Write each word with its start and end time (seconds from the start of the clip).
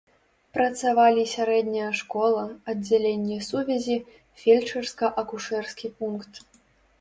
Працавалі 0.57 1.25
сярэдняя 1.33 1.89
школа, 1.99 2.45
аддзяленне 2.73 3.37
сувязі, 3.49 3.97
фельчарска-акушэрскі 4.45 5.87
пункт. 6.01 6.33